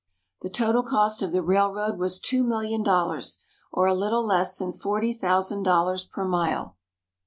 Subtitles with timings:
[0.41, 4.73] The total cost of the railroad was two million dollars, or a little less than
[4.73, 6.75] forty thousand dollars per mile.